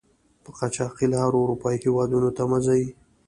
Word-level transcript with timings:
په 0.43 0.49
قاچاقي 0.57 1.05
لارو 1.13 1.43
آروپایي 1.45 1.77
هېودونو 1.83 2.29
ته 2.37 2.43
مه 2.49 2.59
ځئ! 2.65 2.83